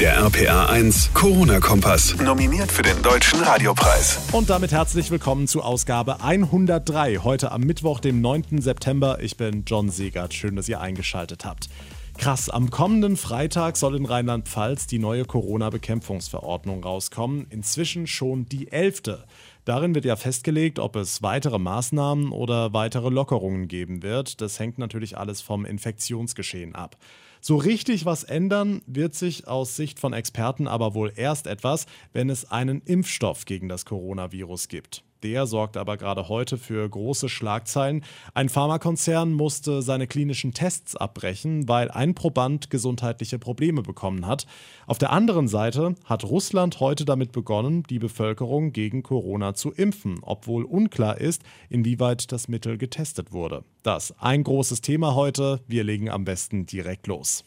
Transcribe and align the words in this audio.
Der 0.00 0.16
RPA 0.18 0.66
1 0.66 1.14
Corona-Kompass. 1.14 2.16
Nominiert 2.20 2.72
für 2.72 2.82
den 2.82 3.00
Deutschen 3.00 3.40
Radiopreis. 3.40 4.18
Und 4.32 4.50
damit 4.50 4.72
herzlich 4.72 5.12
willkommen 5.12 5.46
zu 5.46 5.62
Ausgabe 5.62 6.20
103. 6.20 7.18
Heute 7.18 7.52
am 7.52 7.60
Mittwoch, 7.60 8.00
dem 8.00 8.20
9. 8.20 8.60
September. 8.60 9.18
Ich 9.20 9.36
bin 9.36 9.62
John 9.64 9.90
Segert. 9.90 10.34
Schön, 10.34 10.56
dass 10.56 10.68
ihr 10.68 10.80
eingeschaltet 10.80 11.44
habt. 11.44 11.68
Krass, 12.18 12.50
am 12.50 12.70
kommenden 12.70 13.16
Freitag 13.16 13.76
soll 13.76 13.94
in 13.94 14.04
Rheinland-Pfalz 14.04 14.88
die 14.88 14.98
neue 14.98 15.24
Corona-Bekämpfungsverordnung 15.24 16.82
rauskommen. 16.82 17.46
Inzwischen 17.50 18.08
schon 18.08 18.46
die 18.46 18.72
elfte. 18.72 19.24
Darin 19.64 19.94
wird 19.94 20.04
ja 20.04 20.16
festgelegt, 20.16 20.80
ob 20.80 20.96
es 20.96 21.22
weitere 21.22 21.60
Maßnahmen 21.60 22.32
oder 22.32 22.72
weitere 22.72 23.10
Lockerungen 23.10 23.68
geben 23.68 24.02
wird. 24.02 24.40
Das 24.40 24.58
hängt 24.58 24.78
natürlich 24.78 25.16
alles 25.16 25.40
vom 25.40 25.64
Infektionsgeschehen 25.64 26.74
ab. 26.74 26.96
So 27.46 27.56
richtig 27.56 28.06
was 28.06 28.24
ändern 28.24 28.80
wird 28.86 29.14
sich 29.14 29.46
aus 29.46 29.76
Sicht 29.76 30.00
von 30.00 30.14
Experten 30.14 30.66
aber 30.66 30.94
wohl 30.94 31.12
erst 31.14 31.46
etwas, 31.46 31.84
wenn 32.14 32.30
es 32.30 32.50
einen 32.50 32.80
Impfstoff 32.86 33.44
gegen 33.44 33.68
das 33.68 33.84
Coronavirus 33.84 34.68
gibt. 34.68 35.04
Der 35.24 35.46
sorgt 35.46 35.78
aber 35.78 35.96
gerade 35.96 36.28
heute 36.28 36.58
für 36.58 36.86
große 36.86 37.30
Schlagzeilen. 37.30 38.04
Ein 38.34 38.50
Pharmakonzern 38.50 39.32
musste 39.32 39.80
seine 39.80 40.06
klinischen 40.06 40.52
Tests 40.52 40.96
abbrechen, 40.96 41.66
weil 41.66 41.90
ein 41.90 42.14
Proband 42.14 42.68
gesundheitliche 42.68 43.38
Probleme 43.38 43.80
bekommen 43.80 44.26
hat. 44.26 44.46
Auf 44.86 44.98
der 44.98 45.12
anderen 45.12 45.48
Seite 45.48 45.94
hat 46.04 46.24
Russland 46.24 46.78
heute 46.78 47.06
damit 47.06 47.32
begonnen, 47.32 47.84
die 47.88 47.98
Bevölkerung 47.98 48.72
gegen 48.72 49.02
Corona 49.02 49.54
zu 49.54 49.72
impfen, 49.72 50.18
obwohl 50.20 50.64
unklar 50.64 51.18
ist, 51.18 51.42
inwieweit 51.70 52.30
das 52.30 52.48
Mittel 52.48 52.76
getestet 52.76 53.32
wurde. 53.32 53.64
Das 53.82 54.14
ein 54.18 54.44
großes 54.44 54.82
Thema 54.82 55.14
heute. 55.14 55.60
Wir 55.66 55.84
legen 55.84 56.10
am 56.10 56.26
besten 56.26 56.66
direkt 56.66 57.06
los. 57.06 57.44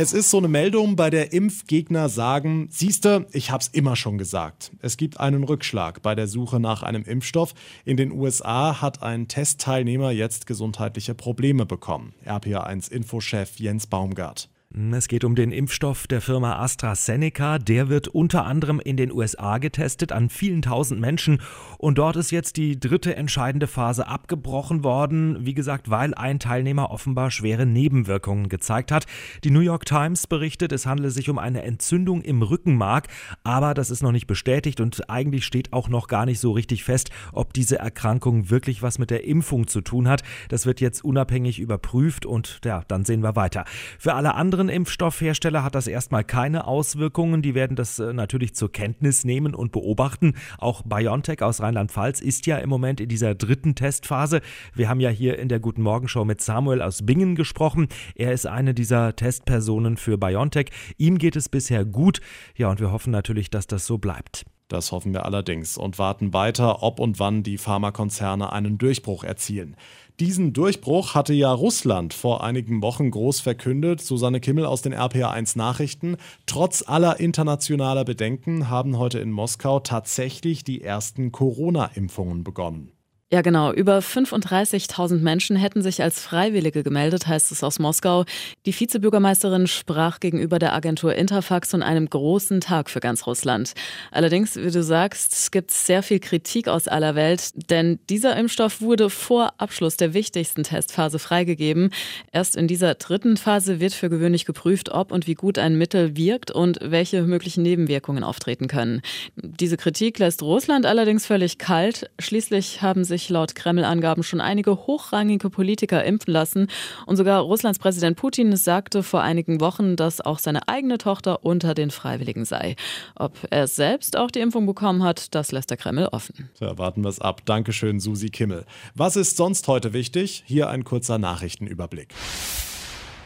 Es 0.00 0.12
ist 0.12 0.30
so 0.30 0.38
eine 0.38 0.46
Meldung, 0.46 0.94
bei 0.94 1.10
der 1.10 1.32
Impfgegner 1.32 2.08
sagen, 2.08 2.68
siehste, 2.70 3.26
ich 3.32 3.50
hab's 3.50 3.66
immer 3.66 3.96
schon 3.96 4.16
gesagt. 4.16 4.70
Es 4.80 4.96
gibt 4.96 5.18
einen 5.18 5.42
Rückschlag 5.42 6.02
bei 6.02 6.14
der 6.14 6.28
Suche 6.28 6.60
nach 6.60 6.84
einem 6.84 7.02
Impfstoff. 7.02 7.52
In 7.84 7.96
den 7.96 8.12
USA 8.12 8.80
hat 8.80 9.02
ein 9.02 9.26
Testteilnehmer 9.26 10.12
jetzt 10.12 10.46
gesundheitliche 10.46 11.16
Probleme 11.16 11.66
bekommen. 11.66 12.14
RPA1 12.24 12.92
Infochef 12.92 13.58
Jens 13.58 13.88
Baumgart. 13.88 14.48
Es 14.70 15.08
geht 15.08 15.24
um 15.24 15.34
den 15.34 15.50
Impfstoff 15.50 16.06
der 16.06 16.20
Firma 16.20 16.58
AstraZeneca. 16.58 17.58
Der 17.58 17.88
wird 17.88 18.06
unter 18.06 18.44
anderem 18.44 18.80
in 18.80 18.98
den 18.98 19.10
USA 19.10 19.56
getestet 19.56 20.12
an 20.12 20.28
vielen 20.28 20.60
tausend 20.60 21.00
Menschen. 21.00 21.40
Und 21.78 21.96
dort 21.96 22.16
ist 22.16 22.30
jetzt 22.30 22.58
die 22.58 22.78
dritte 22.78 23.16
entscheidende 23.16 23.66
Phase 23.66 24.06
abgebrochen 24.06 24.84
worden. 24.84 25.46
Wie 25.46 25.54
gesagt, 25.54 25.88
weil 25.88 26.12
ein 26.12 26.38
Teilnehmer 26.38 26.90
offenbar 26.90 27.30
schwere 27.30 27.64
Nebenwirkungen 27.64 28.50
gezeigt 28.50 28.92
hat. 28.92 29.06
Die 29.42 29.50
New 29.50 29.60
York 29.60 29.86
Times 29.86 30.26
berichtet, 30.26 30.72
es 30.72 30.84
handele 30.84 31.10
sich 31.10 31.30
um 31.30 31.38
eine 31.38 31.62
Entzündung 31.62 32.20
im 32.20 32.42
Rückenmark. 32.42 33.08
Aber 33.44 33.72
das 33.72 33.90
ist 33.90 34.02
noch 34.02 34.12
nicht 34.12 34.26
bestätigt 34.26 34.82
und 34.82 35.08
eigentlich 35.08 35.46
steht 35.46 35.72
auch 35.72 35.88
noch 35.88 36.08
gar 36.08 36.26
nicht 36.26 36.40
so 36.40 36.52
richtig 36.52 36.84
fest, 36.84 37.08
ob 37.32 37.54
diese 37.54 37.78
Erkrankung 37.78 38.50
wirklich 38.50 38.82
was 38.82 38.98
mit 38.98 39.08
der 39.08 39.24
Impfung 39.24 39.66
zu 39.66 39.80
tun 39.80 40.08
hat. 40.08 40.22
Das 40.50 40.66
wird 40.66 40.82
jetzt 40.82 41.02
unabhängig 41.02 41.58
überprüft 41.58 42.26
und 42.26 42.60
ja, 42.66 42.82
dann 42.86 43.06
sehen 43.06 43.22
wir 43.22 43.34
weiter. 43.34 43.64
Für 43.98 44.12
alle 44.12 44.34
anderen 44.34 44.57
anderen 44.58 44.74
Impfstoffhersteller 44.74 45.62
hat 45.62 45.76
das 45.76 45.86
erstmal 45.86 46.24
keine 46.24 46.66
Auswirkungen. 46.66 47.42
Die 47.42 47.54
werden 47.54 47.76
das 47.76 48.00
äh, 48.00 48.12
natürlich 48.12 48.56
zur 48.56 48.72
Kenntnis 48.72 49.22
nehmen 49.22 49.54
und 49.54 49.70
beobachten. 49.70 50.34
Auch 50.58 50.82
BioNTech 50.82 51.42
aus 51.42 51.60
Rheinland-Pfalz 51.60 52.20
ist 52.20 52.46
ja 52.46 52.58
im 52.58 52.68
Moment 52.68 53.00
in 53.00 53.08
dieser 53.08 53.36
dritten 53.36 53.76
Testphase. 53.76 54.40
Wir 54.74 54.88
haben 54.88 54.98
ja 54.98 55.10
hier 55.10 55.38
in 55.38 55.48
der 55.48 55.60
Guten 55.60 55.82
Morgen 55.82 56.08
Show 56.08 56.24
mit 56.24 56.40
Samuel 56.40 56.82
aus 56.82 57.06
Bingen 57.06 57.36
gesprochen. 57.36 57.86
Er 58.16 58.32
ist 58.32 58.48
eine 58.48 58.74
dieser 58.74 59.14
Testpersonen 59.14 59.96
für 59.96 60.18
BioNTech. 60.18 60.70
Ihm 60.96 61.18
geht 61.18 61.36
es 61.36 61.48
bisher 61.48 61.84
gut. 61.84 62.20
Ja, 62.56 62.68
und 62.68 62.80
wir 62.80 62.90
hoffen 62.90 63.12
natürlich, 63.12 63.50
dass 63.50 63.68
das 63.68 63.86
so 63.86 63.98
bleibt. 63.98 64.44
Das 64.66 64.90
hoffen 64.90 65.14
wir 65.14 65.24
allerdings 65.24 65.78
und 65.78 65.98
warten 65.98 66.34
weiter, 66.34 66.82
ob 66.82 66.98
und 66.98 67.20
wann 67.20 67.42
die 67.42 67.58
Pharmakonzerne 67.58 68.52
einen 68.52 68.76
Durchbruch 68.76 69.24
erzielen. 69.24 69.76
Diesen 70.20 70.52
Durchbruch 70.52 71.14
hatte 71.14 71.32
ja 71.32 71.52
Russland 71.52 72.12
vor 72.12 72.42
einigen 72.42 72.82
Wochen 72.82 73.08
groß 73.12 73.38
verkündet. 73.38 74.00
Susanne 74.00 74.40
Kimmel 74.40 74.66
aus 74.66 74.82
den 74.82 74.92
RPA1 74.92 75.56
Nachrichten. 75.56 76.16
Trotz 76.44 76.82
aller 76.84 77.20
internationaler 77.20 78.04
Bedenken 78.04 78.68
haben 78.68 78.98
heute 78.98 79.20
in 79.20 79.30
Moskau 79.30 79.78
tatsächlich 79.78 80.64
die 80.64 80.82
ersten 80.82 81.30
Corona-Impfungen 81.30 82.42
begonnen. 82.42 82.97
Ja, 83.30 83.42
genau. 83.42 83.74
Über 83.74 83.98
35.000 83.98 85.18
Menschen 85.18 85.54
hätten 85.56 85.82
sich 85.82 86.02
als 86.02 86.18
Freiwillige 86.18 86.82
gemeldet, 86.82 87.26
heißt 87.26 87.52
es 87.52 87.62
aus 87.62 87.78
Moskau. 87.78 88.24
Die 88.64 88.72
Vizebürgermeisterin 88.72 89.66
sprach 89.66 90.18
gegenüber 90.18 90.58
der 90.58 90.72
Agentur 90.72 91.14
Interfax 91.14 91.72
von 91.72 91.82
einem 91.82 92.08
großen 92.08 92.62
Tag 92.62 92.88
für 92.88 93.00
ganz 93.00 93.26
Russland. 93.26 93.74
Allerdings, 94.12 94.56
wie 94.56 94.70
du 94.70 94.82
sagst, 94.82 95.52
gibt 95.52 95.72
es 95.72 95.84
sehr 95.84 96.02
viel 96.02 96.20
Kritik 96.20 96.68
aus 96.68 96.88
aller 96.88 97.16
Welt, 97.16 97.50
denn 97.70 97.98
dieser 98.08 98.34
Impfstoff 98.34 98.80
wurde 98.80 99.10
vor 99.10 99.52
Abschluss 99.58 99.98
der 99.98 100.14
wichtigsten 100.14 100.62
Testphase 100.62 101.18
freigegeben. 101.18 101.90
Erst 102.32 102.56
in 102.56 102.66
dieser 102.66 102.94
dritten 102.94 103.36
Phase 103.36 103.78
wird 103.78 103.92
für 103.92 104.08
gewöhnlich 104.08 104.46
geprüft, 104.46 104.88
ob 104.88 105.12
und 105.12 105.26
wie 105.26 105.34
gut 105.34 105.58
ein 105.58 105.76
Mittel 105.76 106.16
wirkt 106.16 106.50
und 106.50 106.78
welche 106.80 107.24
möglichen 107.24 107.62
Nebenwirkungen 107.62 108.24
auftreten 108.24 108.68
können. 108.68 109.02
Diese 109.36 109.76
Kritik 109.76 110.18
lässt 110.18 110.42
Russland 110.42 110.86
allerdings 110.86 111.26
völlig 111.26 111.58
kalt. 111.58 112.08
Schließlich 112.18 112.80
haben 112.80 113.04
sich 113.04 113.17
sich 113.18 113.28
laut 113.28 113.54
Kreml-Angaben 113.54 114.22
schon 114.22 114.40
einige 114.40 114.86
hochrangige 114.86 115.50
Politiker 115.50 116.04
impfen 116.04 116.32
lassen. 116.32 116.68
Und 117.06 117.16
sogar 117.16 117.40
Russlands 117.40 117.78
Präsident 117.78 118.16
Putin 118.16 118.56
sagte 118.56 119.02
vor 119.02 119.22
einigen 119.22 119.60
Wochen, 119.60 119.96
dass 119.96 120.20
auch 120.20 120.38
seine 120.38 120.68
eigene 120.68 120.98
Tochter 120.98 121.44
unter 121.44 121.74
den 121.74 121.90
Freiwilligen 121.90 122.44
sei. 122.44 122.76
Ob 123.16 123.36
er 123.50 123.66
selbst 123.66 124.16
auch 124.16 124.30
die 124.30 124.40
Impfung 124.40 124.66
bekommen 124.66 125.02
hat, 125.02 125.34
das 125.34 125.52
lässt 125.52 125.70
der 125.70 125.76
Kreml 125.76 126.08
offen. 126.12 126.48
So, 126.54 126.78
warten 126.78 127.02
wir 127.02 127.08
es 127.08 127.20
ab. 127.20 127.42
Dankeschön, 127.44 128.00
Susi 128.00 128.30
Kimmel. 128.30 128.64
Was 128.94 129.16
ist 129.16 129.36
sonst 129.36 129.66
heute 129.68 129.92
wichtig? 129.92 130.44
Hier 130.46 130.68
ein 130.68 130.84
kurzer 130.84 131.18
Nachrichtenüberblick. 131.18 132.14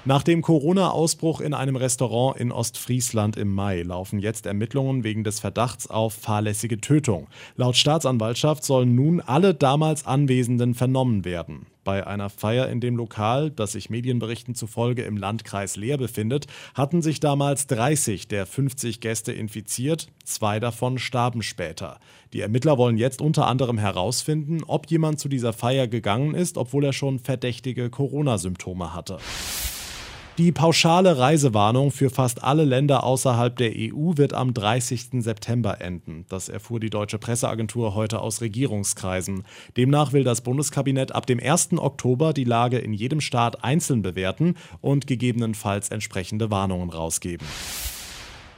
Nach 0.04 0.24
dem 0.24 0.42
Corona-Ausbruch 0.42 1.40
in 1.40 1.54
einem 1.54 1.76
Restaurant 1.76 2.36
in 2.36 2.50
Ostfriesland 2.50 3.36
im 3.36 3.54
Mai 3.54 3.82
laufen 3.82 4.18
jetzt 4.18 4.46
Ermittlungen 4.46 5.04
wegen 5.04 5.22
des 5.22 5.38
Verdachts 5.38 5.88
auf 5.88 6.12
fahrlässige 6.12 6.80
Tötung. 6.80 7.28
Laut 7.54 7.76
Staatsanwaltschaft 7.76 8.64
sollen 8.64 8.96
nun 8.96 9.20
alle 9.20 9.54
damals 9.54 10.04
Anwesenden 10.04 10.74
vernommen 10.74 11.24
werden. 11.24 11.66
Bei 11.84 12.04
einer 12.04 12.30
Feier 12.30 12.68
in 12.68 12.80
dem 12.80 12.96
Lokal, 12.96 13.52
das 13.52 13.72
sich 13.72 13.90
Medienberichten 13.90 14.56
zufolge 14.56 15.02
im 15.02 15.16
Landkreis 15.16 15.76
Leer 15.76 15.98
befindet, 15.98 16.48
hatten 16.74 17.00
sich 17.00 17.20
damals 17.20 17.69
30 17.69 18.26
der 18.26 18.46
50 18.46 19.00
Gäste 19.00 19.30
infiziert, 19.30 20.08
zwei 20.24 20.58
davon 20.58 20.98
starben 20.98 21.42
später. 21.42 22.00
Die 22.32 22.40
Ermittler 22.40 22.76
wollen 22.76 22.98
jetzt 22.98 23.20
unter 23.20 23.46
anderem 23.46 23.78
herausfinden, 23.78 24.64
ob 24.66 24.90
jemand 24.90 25.20
zu 25.20 25.28
dieser 25.28 25.52
Feier 25.52 25.86
gegangen 25.86 26.34
ist, 26.34 26.58
obwohl 26.58 26.86
er 26.86 26.92
schon 26.92 27.20
verdächtige 27.20 27.88
Corona-Symptome 27.88 28.94
hatte. 28.94 29.19
Die 30.38 30.50
pauschale 30.50 31.19
Reisewarnung 31.19 31.91
für 31.91 32.09
fast 32.09 32.43
alle 32.43 32.65
Länder 32.65 33.04
außerhalb 33.04 33.54
der 33.54 33.72
EU 33.76 34.16
wird 34.16 34.32
am 34.32 34.54
30. 34.54 35.22
September 35.22 35.82
enden. 35.82 36.25
Das 36.31 36.48
erfuhr 36.48 36.81
die 36.81 36.88
deutsche 36.88 37.19
Presseagentur 37.19 37.94
heute 37.94 38.20
aus 38.20 38.41
Regierungskreisen. 38.41 39.44
Demnach 39.76 40.15
will 40.15 40.25
das 40.25 40.41
Bundeskabinett 40.41 41.15
ab 41.15 41.26
dem 41.26 41.38
1. 41.38 41.75
Oktober 41.76 42.32
die 42.32 42.44
Lage 42.44 42.78
in 42.78 42.94
jedem 42.94 43.20
Staat 43.20 43.62
einzeln 43.62 44.00
bewerten 44.00 44.54
und 44.81 45.06
gegebenenfalls 45.06 45.91
entsprechende 45.91 46.50
Warnungen 46.50 46.88
rausgeben. 46.88 47.47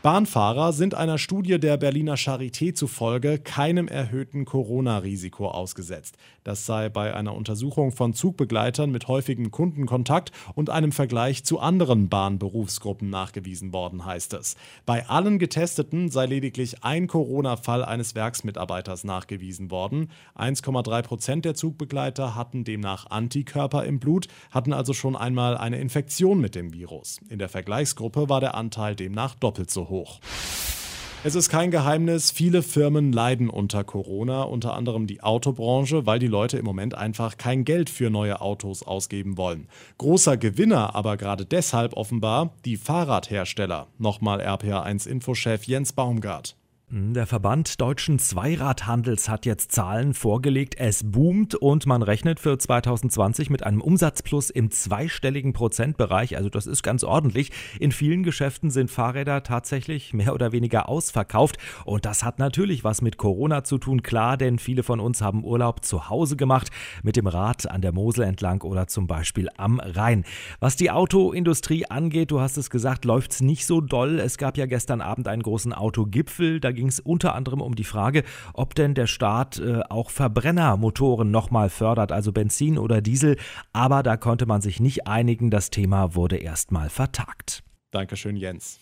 Bahnfahrer 0.04 0.74
sind 0.74 0.94
einer 0.94 1.16
Studie 1.16 1.58
der 1.58 1.78
Berliner 1.78 2.16
Charité 2.16 2.74
zufolge 2.74 3.38
keinem 3.38 3.88
erhöhten 3.88 4.44
Corona-Risiko 4.44 5.48
ausgesetzt. 5.48 6.18
Das 6.42 6.66
sei 6.66 6.90
bei 6.90 7.14
einer 7.14 7.34
Untersuchung 7.34 7.90
von 7.90 8.12
Zugbegleitern 8.12 8.90
mit 8.90 9.08
häufigem 9.08 9.50
Kundenkontakt 9.50 10.30
und 10.54 10.68
einem 10.68 10.92
Vergleich 10.92 11.44
zu 11.44 11.58
anderen 11.58 12.10
Bahnberufsgruppen 12.10 13.08
nachgewiesen 13.08 13.72
worden, 13.72 14.04
heißt 14.04 14.34
es. 14.34 14.56
Bei 14.84 15.08
allen 15.08 15.38
Getesteten 15.38 16.10
sei 16.10 16.26
lediglich 16.26 16.84
ein 16.84 17.06
Corona-Fall 17.06 17.82
eines 17.82 18.14
Werksmitarbeiters 18.14 19.04
nachgewiesen 19.04 19.70
worden. 19.70 20.10
1,3 20.36 21.00
Prozent 21.00 21.44
der 21.46 21.54
Zugbegleiter 21.54 22.34
hatten 22.34 22.64
demnach 22.64 23.06
Antikörper 23.10 23.86
im 23.86 24.00
Blut, 24.00 24.28
hatten 24.50 24.74
also 24.74 24.92
schon 24.92 25.16
einmal 25.16 25.56
eine 25.56 25.80
Infektion 25.80 26.42
mit 26.42 26.54
dem 26.54 26.74
Virus. 26.74 27.20
In 27.30 27.38
der 27.38 27.48
Vergleichsgruppe 27.48 28.28
war 28.28 28.40
der 28.40 28.54
Anteil 28.54 28.96
demnach 28.96 29.34
doppelt 29.34 29.70
so 29.70 29.88
hoch 29.88 29.93
hoch. 29.94 30.18
Es 31.26 31.34
ist 31.34 31.48
kein 31.48 31.70
Geheimnis, 31.70 32.30
viele 32.30 32.62
Firmen 32.62 33.10
leiden 33.10 33.48
unter 33.48 33.82
Corona, 33.82 34.42
unter 34.42 34.74
anderem 34.74 35.06
die 35.06 35.22
Autobranche, 35.22 36.04
weil 36.04 36.18
die 36.18 36.26
Leute 36.26 36.58
im 36.58 36.66
Moment 36.66 36.94
einfach 36.94 37.38
kein 37.38 37.64
Geld 37.64 37.88
für 37.88 38.10
neue 38.10 38.42
Autos 38.42 38.82
ausgeben 38.82 39.38
wollen. 39.38 39.68
Großer 39.96 40.36
Gewinner 40.36 40.94
aber 40.94 41.16
gerade 41.16 41.46
deshalb 41.46 41.94
offenbar 41.94 42.52
die 42.66 42.76
Fahrradhersteller. 42.76 43.86
Nochmal 43.96 44.42
RPA1 44.42 45.08
Infochef 45.08 45.64
Jens 45.64 45.94
Baumgart. 45.94 46.56
Hm, 46.90 47.14
der 47.14 47.26
Verband 47.26 47.80
Deutschen 47.80 48.18
Zweiradhandels 48.18 49.30
hat 49.30 49.46
jetzt 49.46 49.72
Zahlen 49.72 50.12
vorgelegt. 50.12 50.74
Es 50.78 51.02
boomt 51.02 51.54
und 51.54 51.86
man 51.86 52.02
rechnet 52.02 52.40
für 52.40 52.58
2020 52.58 53.48
mit 53.48 53.62
einem 53.62 53.80
Umsatzplus 53.80 54.50
im 54.50 54.70
zweistelligen 54.70 55.54
Prozentbereich. 55.54 56.36
Also 56.36 56.50
das 56.50 56.66
ist 56.66 56.82
ganz 56.82 57.02
ordentlich. 57.02 57.52
In 57.80 57.90
vielen 57.90 58.22
Geschäften 58.22 58.70
sind 58.70 58.90
Fahrräder 58.90 59.42
tatsächlich 59.42 60.12
mehr 60.12 60.34
oder 60.34 60.52
weniger 60.52 60.86
ausverkauft. 60.86 61.56
Und 61.86 62.04
das 62.04 62.22
hat 62.22 62.38
natürlich 62.38 62.84
was 62.84 63.00
mit 63.00 63.16
Corona 63.16 63.64
zu 63.64 63.78
tun, 63.78 64.02
klar, 64.02 64.36
denn 64.36 64.58
viele 64.58 64.82
von 64.82 65.00
uns 65.00 65.22
haben 65.22 65.42
Urlaub 65.42 65.86
zu 65.86 66.10
Hause 66.10 66.36
gemacht, 66.36 66.68
mit 67.02 67.16
dem 67.16 67.26
Rad 67.26 67.66
an 67.66 67.80
der 67.80 67.92
Mosel 67.92 68.24
entlang 68.24 68.60
oder 68.60 68.88
zum 68.88 69.06
Beispiel 69.06 69.48
am 69.56 69.80
Rhein. 69.80 70.24
Was 70.60 70.76
die 70.76 70.90
Autoindustrie 70.90 71.86
angeht, 71.86 72.30
du 72.30 72.40
hast 72.40 72.58
es 72.58 72.68
gesagt, 72.68 73.06
läuft 73.06 73.32
es 73.32 73.40
nicht 73.40 73.64
so 73.64 73.80
doll. 73.80 74.18
Es 74.18 74.36
gab 74.36 74.58
ja 74.58 74.66
gestern 74.66 75.00
Abend 75.00 75.28
einen 75.28 75.42
großen 75.42 75.72
Autogipfel. 75.72 76.60
Da 76.60 76.73
ging 76.74 76.88
es 76.88 77.00
unter 77.00 77.34
anderem 77.34 77.60
um 77.60 77.74
die 77.74 77.84
Frage, 77.84 78.24
ob 78.52 78.74
denn 78.74 78.94
der 78.94 79.06
Staat 79.06 79.58
äh, 79.58 79.80
auch 79.88 80.10
Verbrennermotoren 80.10 81.30
nochmal 81.30 81.70
fördert, 81.70 82.12
also 82.12 82.32
Benzin 82.32 82.78
oder 82.78 83.00
Diesel. 83.00 83.36
Aber 83.72 84.02
da 84.02 84.16
konnte 84.16 84.46
man 84.46 84.60
sich 84.60 84.80
nicht 84.80 85.06
einigen. 85.06 85.50
Das 85.50 85.70
Thema 85.70 86.14
wurde 86.14 86.36
erstmal 86.36 86.90
vertagt. 86.90 87.62
Dankeschön, 87.90 88.36
Jens. 88.36 88.78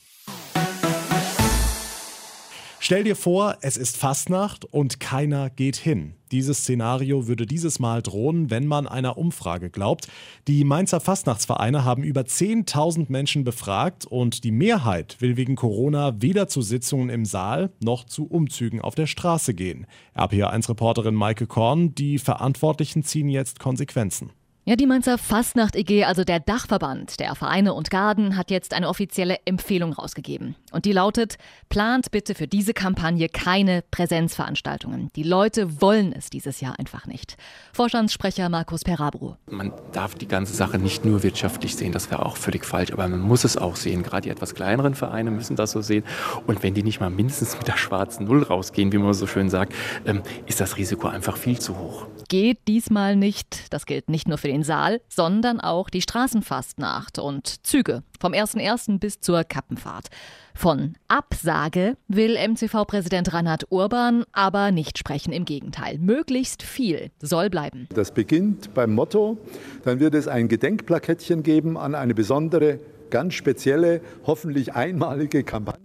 Stell 2.84 3.04
dir 3.04 3.14
vor, 3.14 3.58
es 3.60 3.76
ist 3.76 3.96
Fastnacht 3.96 4.64
und 4.64 4.98
keiner 4.98 5.50
geht 5.50 5.76
hin. 5.76 6.14
Dieses 6.32 6.62
Szenario 6.62 7.28
würde 7.28 7.46
dieses 7.46 7.78
Mal 7.78 8.02
drohen, 8.02 8.50
wenn 8.50 8.66
man 8.66 8.88
einer 8.88 9.18
Umfrage 9.18 9.70
glaubt. 9.70 10.08
Die 10.48 10.64
Mainzer 10.64 10.98
Fastnachtsvereine 10.98 11.84
haben 11.84 12.02
über 12.02 12.22
10.000 12.22 13.06
Menschen 13.08 13.44
befragt 13.44 14.04
und 14.04 14.42
die 14.42 14.50
Mehrheit 14.50 15.18
will 15.20 15.36
wegen 15.36 15.54
Corona 15.54 16.20
weder 16.20 16.48
zu 16.48 16.60
Sitzungen 16.60 17.08
im 17.08 17.24
Saal 17.24 17.70
noch 17.80 18.02
zu 18.02 18.26
Umzügen 18.26 18.80
auf 18.80 18.96
der 18.96 19.06
Straße 19.06 19.54
gehen. 19.54 19.86
RPA1-Reporterin 20.16 21.14
Maike 21.14 21.46
Korn, 21.46 21.94
die 21.94 22.18
Verantwortlichen 22.18 23.04
ziehen 23.04 23.28
jetzt 23.28 23.60
Konsequenzen. 23.60 24.32
Ja, 24.64 24.76
die 24.76 24.86
Mainzer 24.86 25.18
Fastnacht 25.18 25.74
EG, 25.74 26.04
also 26.04 26.22
der 26.22 26.38
Dachverband 26.38 27.18
der 27.18 27.34
Vereine 27.34 27.74
und 27.74 27.90
Garden, 27.90 28.36
hat 28.36 28.52
jetzt 28.52 28.74
eine 28.74 28.88
offizielle 28.88 29.38
Empfehlung 29.44 29.92
rausgegeben. 29.92 30.54
Und 30.70 30.84
die 30.84 30.92
lautet, 30.92 31.36
plant 31.68 32.12
bitte 32.12 32.36
für 32.36 32.46
diese 32.46 32.72
Kampagne 32.72 33.28
keine 33.28 33.82
Präsenzveranstaltungen. 33.90 35.10
Die 35.16 35.24
Leute 35.24 35.80
wollen 35.80 36.12
es 36.12 36.30
dieses 36.30 36.60
Jahr 36.60 36.78
einfach 36.78 37.06
nicht. 37.06 37.36
Vorstandssprecher 37.72 38.48
Markus 38.50 38.84
Perabro. 38.84 39.36
Man 39.50 39.72
darf 39.90 40.14
die 40.14 40.28
ganze 40.28 40.54
Sache 40.54 40.78
nicht 40.78 41.04
nur 41.04 41.24
wirtschaftlich 41.24 41.74
sehen, 41.74 41.90
das 41.90 42.12
wäre 42.12 42.24
auch 42.24 42.36
völlig 42.36 42.64
falsch, 42.64 42.92
aber 42.92 43.08
man 43.08 43.20
muss 43.20 43.42
es 43.42 43.56
auch 43.56 43.74
sehen. 43.74 44.04
Gerade 44.04 44.22
die 44.22 44.30
etwas 44.30 44.54
kleineren 44.54 44.94
Vereine 44.94 45.32
müssen 45.32 45.56
das 45.56 45.72
so 45.72 45.80
sehen. 45.80 46.04
Und 46.46 46.62
wenn 46.62 46.74
die 46.74 46.84
nicht 46.84 47.00
mal 47.00 47.10
mindestens 47.10 47.58
mit 47.58 47.66
der 47.66 47.76
schwarzen 47.76 48.26
Null 48.26 48.44
rausgehen, 48.44 48.92
wie 48.92 48.98
man 48.98 49.12
so 49.12 49.26
schön 49.26 49.50
sagt, 49.50 49.74
ähm, 50.06 50.22
ist 50.46 50.60
das 50.60 50.76
Risiko 50.76 51.08
einfach 51.08 51.36
viel 51.36 51.58
zu 51.58 51.80
hoch. 51.80 52.06
Geht 52.28 52.60
diesmal 52.68 53.16
nicht. 53.16 53.66
Das 53.70 53.86
gilt 53.86 54.08
nicht 54.08 54.28
nur 54.28 54.38
für 54.38 54.51
den 54.52 54.62
Saal, 54.62 55.00
sondern 55.08 55.60
auch 55.60 55.90
die 55.90 56.02
Straßenfastnacht 56.02 57.18
und 57.18 57.66
Züge 57.66 58.02
vom 58.20 58.32
1.1. 58.32 58.98
bis 58.98 59.20
zur 59.20 59.44
Kappenfahrt. 59.44 60.08
Von 60.54 60.94
Absage 61.08 61.96
will 62.08 62.36
MCV-Präsident 62.36 63.32
Reinhard 63.32 63.64
Urban 63.70 64.24
aber 64.32 64.70
nicht 64.70 64.98
sprechen. 64.98 65.32
Im 65.32 65.46
Gegenteil, 65.46 65.98
möglichst 65.98 66.62
viel 66.62 67.10
soll 67.20 67.48
bleiben. 67.48 67.88
Das 67.94 68.12
beginnt 68.12 68.74
beim 68.74 68.94
Motto. 68.94 69.38
Dann 69.84 69.98
wird 69.98 70.14
es 70.14 70.28
ein 70.28 70.48
Gedenkplakettchen 70.48 71.42
geben 71.42 71.78
an 71.78 71.94
eine 71.94 72.14
besondere, 72.14 72.78
ganz 73.08 73.34
spezielle, 73.34 74.02
hoffentlich 74.26 74.74
einmalige 74.74 75.42
Kampagne. 75.42 75.81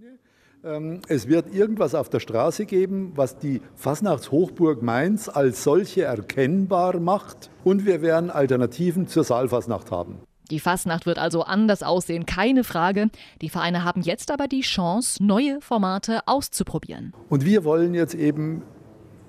Ähm, 0.64 1.00
es 1.08 1.28
wird 1.28 1.54
irgendwas 1.54 1.94
auf 1.94 2.08
der 2.08 2.20
Straße 2.20 2.66
geben, 2.66 3.12
was 3.14 3.38
die 3.38 3.60
Fasnachtshochburg 3.76 4.82
Mainz 4.82 5.28
als 5.28 5.62
solche 5.62 6.02
erkennbar 6.02 6.98
macht. 6.98 7.50
Und 7.64 7.86
wir 7.86 8.02
werden 8.02 8.30
Alternativen 8.30 9.06
zur 9.06 9.24
Saalfasnacht 9.24 9.90
haben. 9.90 10.20
Die 10.50 10.60
Fasnacht 10.60 11.04
wird 11.04 11.18
also 11.18 11.42
anders 11.42 11.82
aussehen, 11.82 12.24
keine 12.24 12.64
Frage. 12.64 13.10
Die 13.42 13.50
Vereine 13.50 13.84
haben 13.84 14.00
jetzt 14.00 14.30
aber 14.30 14.48
die 14.48 14.62
Chance, 14.62 15.22
neue 15.22 15.60
Formate 15.60 16.20
auszuprobieren. 16.26 17.12
Und 17.28 17.44
wir 17.44 17.64
wollen 17.64 17.92
jetzt 17.92 18.14
eben 18.14 18.62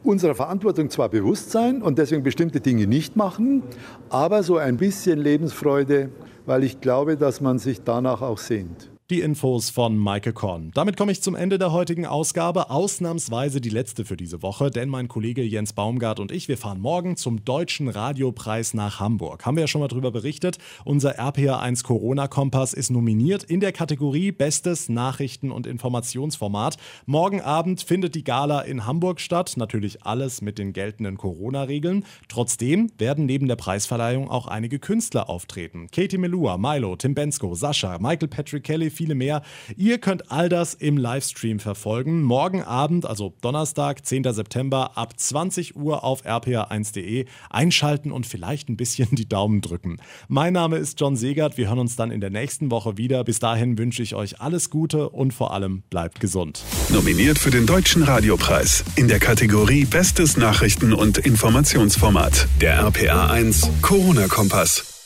unserer 0.04 0.34
Verantwortung 0.34 0.90
zwar 0.90 1.10
bewusst 1.10 1.52
sein 1.52 1.82
und 1.82 1.98
deswegen 1.98 2.24
bestimmte 2.24 2.62
Dinge 2.62 2.88
nicht 2.88 3.18
machen, 3.18 3.64
aber 4.10 4.44
so 4.44 4.58
ein 4.58 4.78
bisschen 4.78 5.20
Lebensfreude, 5.20 6.10
weil 6.46 6.64
ich 6.64 6.80
glaube, 6.80 7.18
dass 7.18 7.42
man 7.42 7.60
sich 7.60 7.84
danach 7.84 8.22
auch 8.22 8.38
sehnt. 8.38 8.90
Die 9.12 9.22
Infos 9.22 9.72
von 9.72 9.98
Maike 9.98 10.34
Korn. 10.34 10.70
Damit 10.76 10.96
komme 10.96 11.12
ich 11.12 11.24
zum 11.24 11.34
Ende 11.34 11.58
der 11.58 11.72
heutigen 11.72 12.06
Ausgabe. 12.06 12.70
Ausnahmsweise 12.70 13.60
die 13.60 13.72
letzte 13.72 14.06
für 14.06 14.16
diese 14.16 14.44
Woche, 14.44 14.70
denn 14.70 14.88
mein 14.88 15.08
Kollege 15.08 15.42
Jens 15.42 15.74
Baumgart 15.74 16.20
und 16.20 16.32
ich, 16.32 16.48
wir 16.48 16.60
fahren 16.60 16.80
morgen 16.80 17.18
zum 17.18 17.44
Deutschen 17.44 17.88
Radiopreis 17.88 18.76
nach 18.76 19.00
Hamburg. 19.00 19.48
Haben 19.48 19.58
wir 19.58 19.62
ja 19.62 19.68
schon 19.68 19.82
mal 19.82 19.88
drüber 19.88 20.12
berichtet. 20.12 20.60
Unser 20.86 21.20
RPA1 21.20 21.84
Corona-Kompass 21.84 22.74
ist 22.74 22.92
nominiert 22.92 23.44
in 23.44 23.62
der 23.62 23.72
Kategorie 23.72 24.32
Bestes 24.32 24.90
Nachrichten- 24.90 25.52
und 25.52 25.66
Informationsformat. 25.66 26.78
Morgen 27.08 27.42
Abend 27.42 27.82
findet 27.82 28.14
die 28.14 28.24
Gala 28.24 28.62
in 28.62 28.86
Hamburg 28.86 29.22
statt. 29.22 29.54
Natürlich 29.58 30.04
alles 30.06 30.44
mit 30.44 30.60
den 30.60 30.72
geltenden 30.72 31.18
Corona-Regeln. 31.18 32.06
Trotzdem 32.28 32.92
werden 33.00 33.26
neben 33.26 33.48
der 33.48 33.56
Preisverleihung 33.56 34.30
auch 34.30 34.46
einige 34.46 34.78
Künstler 34.78 35.32
auftreten. 35.32 35.88
Katie 35.92 36.20
Melua, 36.20 36.60
Milo, 36.60 36.96
Tim 36.96 37.16
Bensko, 37.16 37.56
Sascha, 37.56 37.98
Michael 37.98 38.28
Patrick 38.28 38.64
Kelly, 38.64 38.92
viele 39.00 39.16
mehr. 39.16 39.44
Ihr 39.78 39.98
könnt 39.98 40.30
all 40.30 40.50
das 40.50 40.74
im 40.74 40.98
Livestream 40.98 41.60
verfolgen. 41.60 42.22
Morgen 42.22 42.64
Abend, 42.64 43.06
also 43.06 43.34
Donnerstag, 43.40 44.06
10. 44.06 44.34
September, 44.34 44.98
ab 44.98 45.18
20 45.18 45.78
Uhr 45.78 46.04
auf 46.04 46.26
rpa1.de 46.26 47.26
einschalten 47.50 48.12
und 48.12 48.26
vielleicht 48.26 48.68
ein 48.68 48.76
bisschen 48.76 49.08
die 49.12 49.30
Daumen 49.30 49.62
drücken. 49.62 50.02
Mein 50.28 50.52
Name 50.52 50.76
ist 50.76 51.00
John 51.00 51.16
Segert. 51.16 51.58
Wir 51.58 51.70
hören 51.70 51.80
uns 51.80 51.96
dann 51.96 52.12
in 52.12 52.20
der 52.20 52.30
nächsten 52.30 52.72
Woche 52.72 52.98
wieder. 52.98 53.24
Bis 53.24 53.40
dahin 53.40 53.78
wünsche 53.78 54.04
ich 54.04 54.16
euch 54.16 54.42
alles 54.42 54.70
Gute 54.70 55.08
und 55.08 55.34
vor 55.34 55.54
allem 55.54 55.84
bleibt 55.90 56.20
gesund. 56.20 56.62
Nominiert 56.92 57.40
für 57.40 57.52
den 57.52 57.66
Deutschen 57.66 58.04
Radiopreis 58.04 58.84
in 58.98 59.08
der 59.08 59.20
Kategorie 59.20 59.86
Bestes 59.86 60.36
Nachrichten- 60.36 60.94
und 60.94 61.20
Informationsformat. 61.20 62.50
Der 62.60 62.80
RPA 62.80 63.28
1 63.28 63.70
Corona-Kompass. 63.82 64.99